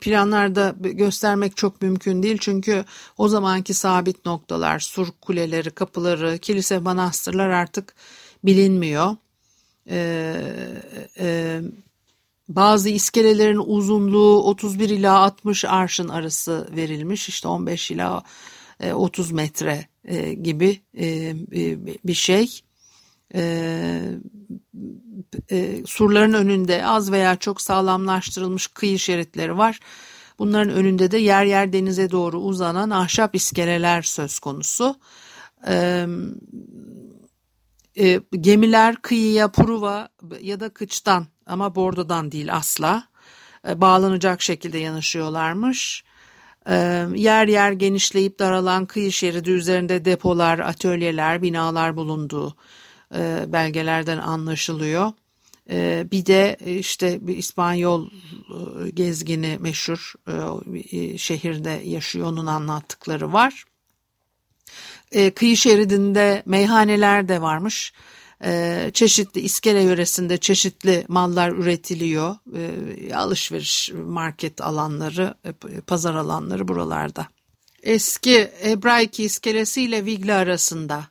planlarda 0.00 0.74
göstermek 0.80 1.56
çok 1.56 1.82
mümkün 1.82 2.22
değil. 2.22 2.38
Çünkü 2.40 2.84
o 3.18 3.28
zamanki 3.28 3.74
sabit 3.74 4.26
noktalar, 4.26 4.78
sur 4.78 5.08
kuleleri, 5.20 5.70
kapıları, 5.70 6.38
kilise, 6.38 6.78
manastırlar 6.78 7.48
artık 7.48 7.94
bilinmiyor. 8.44 9.16
E, 9.90 10.36
e, 11.18 11.60
bazı 12.48 12.88
iskelelerin 12.88 13.62
uzunluğu 13.66 14.42
31 14.42 14.88
ila 14.90 15.18
60 15.18 15.64
arşın 15.64 16.08
arası 16.08 16.68
verilmiş. 16.76 17.28
İşte 17.28 17.48
15 17.48 17.90
ila 17.90 18.22
30 18.94 19.30
e, 19.30 19.34
metre 19.34 19.86
e, 20.04 20.34
gibi 20.34 20.80
e, 20.98 21.34
bir 22.04 22.14
şey. 22.14 22.60
Surların 25.86 26.32
önünde 26.32 26.86
az 26.86 27.12
veya 27.12 27.36
çok 27.36 27.60
sağlamlaştırılmış 27.60 28.66
kıyı 28.66 28.98
şeritleri 28.98 29.58
var. 29.58 29.80
Bunların 30.38 30.74
önünde 30.74 31.10
de 31.10 31.18
yer 31.18 31.44
yer 31.44 31.72
denize 31.72 32.10
doğru 32.10 32.38
uzanan 32.38 32.90
ahşap 32.90 33.34
iskeleler 33.34 34.02
söz 34.02 34.38
konusu. 34.38 34.96
Gemiler 38.40 38.96
kıyıya 38.96 39.48
Pruva 39.48 40.08
ya 40.40 40.60
da 40.60 40.68
kıçtan 40.68 41.26
ama 41.46 41.74
bordodan 41.74 42.32
değil 42.32 42.54
asla 42.54 43.08
e, 43.68 43.80
bağlanacak 43.80 44.42
şekilde 44.42 44.78
yanaşıyorlarmış. 44.78 46.04
E, 46.68 46.74
yer 47.14 47.48
yer 47.48 47.72
genişleyip 47.72 48.38
daralan 48.38 48.86
kıyı 48.86 49.12
şeridi 49.12 49.50
üzerinde 49.50 50.04
depolar, 50.04 50.58
atölyeler, 50.58 51.42
binalar 51.42 51.96
bulunduğu 51.96 52.56
e, 53.14 53.44
belgelerden 53.48 54.18
anlaşılıyor. 54.18 55.12
Bir 56.10 56.26
de 56.26 56.56
işte 56.66 57.26
bir 57.26 57.36
İspanyol 57.36 58.10
gezgini 58.94 59.58
meşhur 59.60 60.14
şehirde 61.16 61.70
yaşıyor 61.84 62.26
onun 62.26 62.46
anlattıkları 62.46 63.32
var. 63.32 63.64
Kıyı 65.34 65.56
şeridinde 65.56 66.42
meyhaneler 66.46 67.28
de 67.28 67.42
varmış. 67.42 67.92
Ee, 68.44 68.90
çeşitli 68.94 69.40
iskele 69.40 69.82
yöresinde 69.82 70.38
çeşitli 70.38 71.04
mallar 71.08 71.52
üretiliyor. 71.52 72.36
Ee, 72.56 73.14
alışveriş 73.14 73.90
market 73.94 74.60
alanları, 74.60 75.34
e, 75.44 75.80
pazar 75.80 76.14
alanları 76.14 76.68
buralarda. 76.68 77.26
Eski 77.82 78.50
Hebraiki 78.62 79.24
iskelesi 79.24 79.82
ile 79.82 80.04
Vigle 80.04 80.34
arasında 80.34 81.04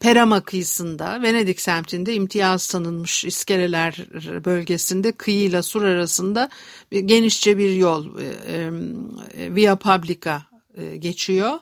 Perama 0.00 0.40
kıyısında 0.40 1.22
Venedik 1.22 1.60
semtinde 1.60 2.14
imtiyaz 2.14 2.66
tanınmış 2.66 3.24
iskeleler 3.24 4.06
bölgesinde 4.44 5.12
kıyıyla 5.12 5.62
sur 5.62 5.82
arasında 5.82 6.48
genişçe 6.90 7.58
bir 7.58 7.74
yol 7.74 8.18
e, 8.18 8.24
e, 9.36 9.54
Via 9.54 9.76
Publica 9.76 10.42
geçiyor 10.98 11.58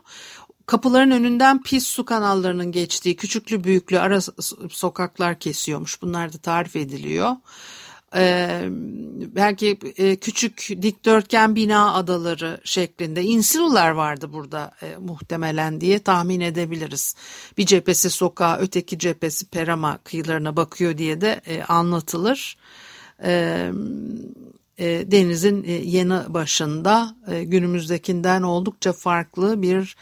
kapıların 0.66 1.11
önünden 1.11 1.62
pis 1.62 1.87
su 1.87 2.05
kanallarının 2.05 2.73
geçtiği 2.73 3.16
küçüklü 3.16 3.64
büyüklü 3.64 3.99
ara 3.99 4.20
sokaklar 4.70 5.38
kesiyormuş. 5.38 6.03
Bunlar 6.03 6.33
da 6.33 6.38
tarif 6.38 6.77
ediliyor. 6.77 7.37
Ee, 8.14 8.62
belki 9.35 9.79
e, 9.96 10.16
küçük 10.16 10.68
dikdörtgen 10.83 11.57
bina 11.57 11.94
adaları 11.94 12.61
şeklinde 12.64 13.23
insilular 13.23 13.90
vardı 13.90 14.33
burada 14.33 14.73
e, 14.83 14.96
muhtemelen 14.96 15.81
diye 15.81 15.99
tahmin 15.99 16.40
edebiliriz. 16.40 17.14
Bir 17.59 17.66
cephesi 17.66 18.11
sokağa 18.11 18.59
öteki 18.59 18.99
cephesi 18.99 19.46
Perama 19.46 19.99
kıyılarına 20.05 20.57
bakıyor 20.57 20.99
diye 20.99 21.20
de 21.20 21.40
e, 21.46 21.62
anlatılır. 21.62 22.57
Ee, 23.25 23.70
e, 24.79 25.11
denizin 25.11 25.64
e, 25.64 25.73
yanı 25.73 26.27
başında 26.29 27.16
e, 27.31 27.44
günümüzdekinden 27.44 28.42
oldukça 28.42 28.92
farklı 28.92 29.62
bir 29.62 29.96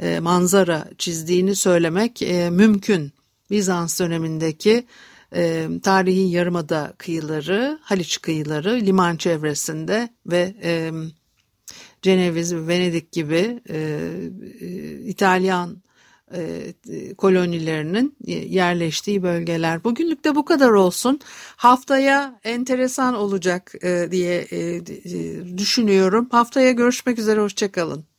e, 0.00 0.20
manzara 0.20 0.88
çizdiğini 0.98 1.54
söylemek 1.54 2.22
e, 2.22 2.50
mümkün. 2.50 3.12
Bizans 3.50 4.00
dönemindeki 4.00 4.86
e, 5.34 5.68
tarihi 5.82 6.30
yarımada 6.30 6.94
kıyıları, 6.98 7.78
Haliç 7.82 8.20
kıyıları, 8.20 8.80
liman 8.80 9.16
çevresinde 9.16 10.08
ve 10.26 10.54
e, 10.62 10.92
Ceneviz 12.02 12.54
ve 12.54 12.66
Venedik 12.66 13.12
gibi 13.12 13.60
e, 13.70 14.00
İtalyan 15.06 15.82
kolonilerinin 17.18 18.16
yerleştiği 18.48 19.22
bölgeler. 19.22 19.84
Bugünlük 19.84 20.24
de 20.24 20.34
bu 20.34 20.44
kadar 20.44 20.70
olsun. 20.70 21.20
Haftaya 21.56 22.40
enteresan 22.44 23.14
olacak 23.14 23.72
diye 24.10 24.46
düşünüyorum. 25.58 26.28
Haftaya 26.30 26.72
görüşmek 26.72 27.18
üzere, 27.18 27.40
hoşçakalın. 27.40 28.09